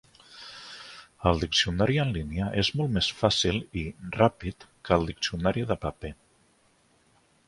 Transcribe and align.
El 1.31 1.41
diccionari 1.41 1.99
en 2.03 2.13
línia 2.15 2.47
és 2.63 2.71
molt 2.79 2.95
més 2.95 3.09
fàcil 3.19 3.61
i 3.81 3.83
ràpid 4.17 4.65
que 4.89 4.97
el 4.97 5.05
diccionari 5.11 5.65
de 5.73 5.79
paper. 5.85 6.11